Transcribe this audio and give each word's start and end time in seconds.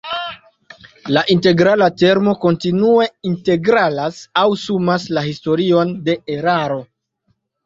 La 1.17 1.21
integrala 1.33 1.89
termo 2.03 2.33
kontinue 2.45 3.05
integralas 3.33 4.23
aŭ 4.45 4.47
sumas 4.63 5.07
la 5.19 5.25
historion 5.29 5.93
de 6.11 6.17
eraro. 6.39 6.81